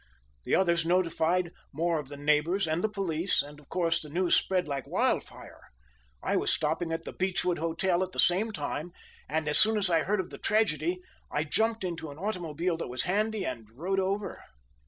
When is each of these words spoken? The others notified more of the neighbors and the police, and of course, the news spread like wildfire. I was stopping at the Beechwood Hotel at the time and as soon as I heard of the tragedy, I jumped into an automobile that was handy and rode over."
The 0.45 0.55
others 0.55 0.83
notified 0.83 1.51
more 1.71 1.99
of 1.99 2.07
the 2.07 2.17
neighbors 2.17 2.67
and 2.67 2.83
the 2.83 2.89
police, 2.89 3.43
and 3.43 3.59
of 3.59 3.69
course, 3.69 4.01
the 4.01 4.09
news 4.09 4.35
spread 4.35 4.67
like 4.67 4.87
wildfire. 4.89 5.61
I 6.23 6.37
was 6.37 6.51
stopping 6.51 6.91
at 6.91 7.03
the 7.05 7.13
Beechwood 7.13 7.59
Hotel 7.59 8.01
at 8.01 8.11
the 8.11 8.51
time 8.51 8.93
and 9.29 9.47
as 9.47 9.59
soon 9.59 9.77
as 9.77 9.91
I 9.91 10.01
heard 10.01 10.19
of 10.19 10.31
the 10.31 10.39
tragedy, 10.39 11.01
I 11.31 11.43
jumped 11.43 11.83
into 11.83 12.09
an 12.09 12.17
automobile 12.17 12.77
that 12.77 12.89
was 12.89 13.03
handy 13.03 13.45
and 13.45 13.69
rode 13.77 13.99
over." 13.99 14.41